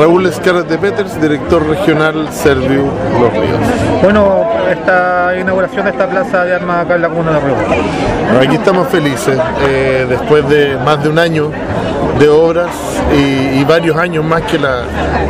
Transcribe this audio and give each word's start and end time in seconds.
Raúl 0.00 0.24
Escaras 0.26 0.66
de 0.66 0.78
Peters, 0.78 1.20
director 1.20 1.66
regional 1.68 2.26
Serviu 2.32 2.84
Los 3.20 3.32
Ríos. 3.32 3.58
Bueno, 4.02 4.44
esta 4.70 5.34
inauguración 5.38 5.84
de 5.84 5.90
esta 5.90 6.08
plaza 6.08 6.44
de 6.44 6.54
armas 6.54 6.86
acá 6.86 6.94
en 6.94 7.02
la 7.02 7.08
comuna 7.10 7.32
de 7.32 7.40
Río. 7.40 7.54
Aquí 8.40 8.54
estamos 8.56 8.88
felices, 8.88 9.38
eh, 9.68 10.06
después 10.08 10.48
de 10.48 10.76
más 10.82 11.02
de 11.02 11.10
un 11.10 11.18
año 11.18 11.50
de 12.18 12.28
obras 12.30 12.68
y, 13.14 13.58
y 13.60 13.64
varios 13.64 13.96
años 13.98 14.24
más 14.24 14.40
que 14.42 14.58
la, 14.58 14.84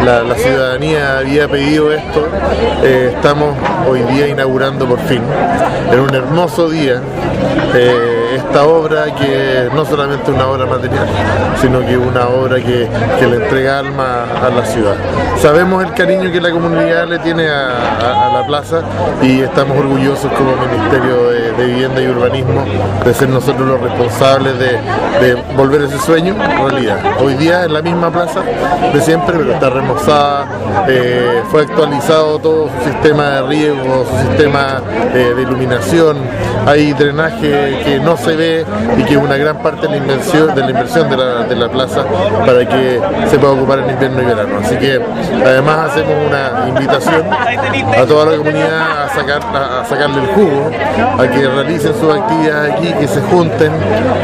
la- 0.05 0.23
la 0.23 0.35
ciudadanía 0.37 1.19
había 1.19 1.49
pedido 1.49 1.93
esto, 1.93 2.29
eh, 2.85 3.13
estamos 3.17 3.57
hoy 3.89 4.03
día 4.05 4.29
inaugurando 4.29 4.87
por 4.87 5.01
fin, 5.01 5.23
en 5.91 5.99
un 6.01 6.15
hermoso 6.15 6.69
día, 6.69 7.01
eh, 7.75 8.20
esta 8.51 8.67
obra 8.67 9.05
que 9.15 9.69
no 9.73 9.85
solamente 9.85 10.33
una 10.33 10.49
obra 10.49 10.67
material, 10.67 11.07
sino 11.61 11.87
que 11.87 11.97
una 11.97 12.27
obra 12.29 12.57
que, 12.57 12.89
le 13.21 13.37
entrega 13.37 13.79
alma 13.79 14.25
a 14.45 14.51
la 14.51 14.65
ciudad. 14.65 14.95
Sabemos 15.41 15.85
el 15.85 15.95
cariño 15.95 16.33
que 16.33 16.41
la 16.41 16.51
comunidad 16.51 17.07
le 17.07 17.21
tiene 17.21 17.49
a- 17.49 18.27
a 18.29 18.33
la 18.33 18.45
plaza 18.47 18.81
y 19.23 19.41
estamos 19.43 19.79
orgullosos 19.79 20.33
como 20.33 20.57
Ministerio 20.57 21.31
de, 21.31 21.50
Vivienda 21.67 22.01
y 22.01 22.07
Urbanismo 22.07 22.65
de 23.05 23.15
ser 23.15 23.29
nosotros 23.29 23.67
los 23.67 23.81
responsables 23.81 24.59
de, 24.59 24.79
volver 25.57 25.83
ese 25.83 25.99
sueño 25.99 26.35
realidad. 26.35 26.99
Hoy 27.21 27.35
día 27.35 27.65
es 27.65 27.71
la 27.71 27.83
misma 27.83 28.11
plaza 28.11 28.41
de 28.93 29.01
siempre, 29.01 29.37
pero 29.37 29.53
está 29.53 29.71
remozada, 29.71 30.47
eh, 30.89 31.43
fue 31.51 31.63
actualizado 31.63 32.39
todo 32.39 32.69
su 32.69 32.91
sistema 32.91 33.31
de 33.31 33.43
riego, 33.43 34.07
su 34.11 34.29
sistema 34.29 34.81
eh, 35.15 35.33
de 35.37 35.43
iluminación, 35.43 36.17
hay 36.67 36.93
drenaje 36.93 37.81
que 37.85 38.01
no 38.01 38.17
se 38.17 38.37
ve 38.37 38.65
y 38.97 39.03
que 39.05 39.15
es 39.15 39.21
una 39.21 39.37
gran 39.37 39.59
parte 39.59 39.83
de 39.83 39.89
la 39.89 39.97
inversión 39.97 40.55
de 40.55 40.61
la, 40.61 40.71
inversión 40.71 41.09
de 41.11 41.57
la, 41.57 41.69
plaza 41.71 42.05
para 42.45 42.67
que 42.67 43.01
se 43.29 43.39
pueda 43.39 43.53
ocupar 43.53 43.81
en 43.81 43.91
invierno 43.91 44.23
y 44.23 44.25
verano. 44.25 44.59
Así 44.63 44.77
que 44.77 45.01
además 45.45 45.91
hacemos 45.91 46.15
una 46.27 46.69
invitación 46.69 47.25
a 47.31 48.07
toda 48.07 48.33
la 48.33 48.37
comunidad 48.37 49.05
a, 49.05 49.09
sacar, 49.15 49.43
sacarle 49.89 50.23
el 50.23 50.29
jugo, 50.29 50.71
a 51.19 51.27
que 51.29 51.49
realicen 51.51 51.93
sus 51.95 52.15
actividades 52.15 52.75
aquí, 52.75 52.93
que 52.95 53.09
se 53.09 53.21
junten 53.23 53.73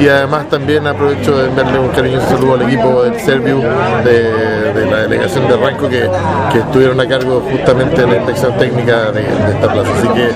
y 0.00 0.08
además 0.08 0.48
también 0.48 0.86
aprovecho 0.86 1.36
de 1.36 1.48
enviarle 1.48 1.78
un 1.78 1.88
cariñoso 1.88 2.28
saludo 2.28 2.54
al 2.54 2.62
equipo 2.62 3.02
del 3.02 3.20
Serviu 3.20 3.60
de, 4.04 4.72
de 4.72 4.90
la 4.90 4.98
delegación 5.02 5.48
de 5.48 5.56
Ranco 5.56 5.88
que, 5.88 6.08
que 6.52 6.58
estuvieron 6.58 7.00
a 7.00 7.08
cargo 7.08 7.42
justamente 7.50 8.00
de 8.00 8.06
la 8.06 8.16
inspección 8.16 8.56
técnica 8.58 9.12
de, 9.12 9.22
de 9.22 9.52
esta 9.52 9.72
plaza. 9.72 9.90
Así 9.98 10.08
que 10.08 10.28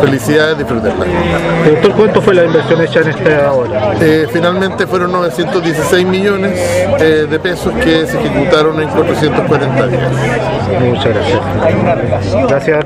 felicidades, 0.00 0.58
disfrutenla. 0.58 1.04
Doctor, 1.66 1.92
¿cuánto 1.92 2.22
fue 2.22 2.34
la 2.34 2.44
inversión 2.44 2.80
hecha 2.82 3.00
en 3.00 3.08
esta 3.08 3.52
obra? 3.52 3.94
Eh, 4.00 4.26
finalmente 4.32 4.86
fueron 4.86 5.12
916 5.12 6.06
millones 6.06 6.58
eh, 7.00 7.26
de 7.28 7.38
pesos 7.38 7.72
que 7.74 8.06
se 8.06 8.18
ejecutaron 8.18 8.80
en 8.80 8.88
440 8.88 9.86
días. 9.86 10.12
Muchas 10.80 11.06
gracias. 11.06 12.48
Gracias. 12.48 12.84